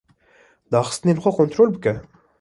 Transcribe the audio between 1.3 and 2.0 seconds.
kontol bike.